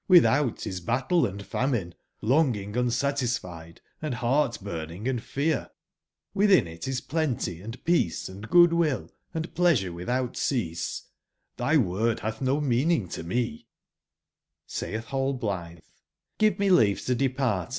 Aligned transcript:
Qlitbout 0.09 0.65
is 0.65 0.81
battle 0.81 1.27
and 1.27 1.45
famine, 1.45 1.93
longing 2.23 2.75
unsatisfied, 2.75 3.81
and 4.01 4.15
heart/burning 4.15 5.07
and 5.07 5.21
fear; 5.21 5.69
within 6.33 6.65
it 6.67 6.87
is 6.87 7.01
plenty 7.01 7.61
and 7.61 7.83
peace 7.85 8.27
and 8.27 8.49
goodwill 8.49 9.11
and 9.31 9.53
pleasure 9.53 9.91
witboutceaseXby 9.91 11.03
word 11.77 12.21
hath 12.21 12.41
no 12.41 12.59
meaning 12.59 13.07
to 13.09 13.21
me"j(^Saith 13.21 15.03
nallblithe: 15.03 15.83
*'6iveme 16.39 16.71
leave 16.75 17.01
to 17.05 17.13
depart,^! 17.13 17.69